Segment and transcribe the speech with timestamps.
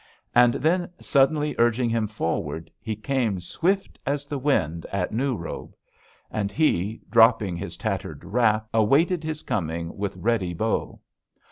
[0.33, 5.75] And then, suddenly urging him forward, he came swift as the wind at New Robe.
[6.31, 11.01] And he, dropping his tattered wrap, awaited his coming with ready bow.